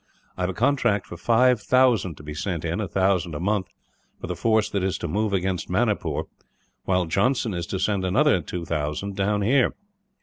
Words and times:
I 0.35 0.41
have 0.41 0.49
a 0.49 0.53
contract 0.55 1.05
for 1.05 1.15
five 1.15 1.61
thousand 1.61 2.15
to 2.17 2.23
be 2.23 2.33
sent 2.33 2.65
in, 2.65 2.81
a 2.81 2.87
thousand 2.87 3.35
a 3.35 3.39
month, 3.39 3.67
for 4.19 4.25
the 4.25 4.35
force 4.35 4.67
that 4.67 4.83
is 4.83 4.97
to 4.97 5.07
move 5.07 5.31
against 5.31 5.69
Manipur; 5.69 6.23
while 6.85 7.05
Johnson 7.05 7.53
is 7.53 7.67
to 7.67 7.77
send 7.77 8.03
another 8.03 8.41
two 8.41 8.65
thousand 8.65 9.15
down 9.15 9.43
here. 9.43 9.73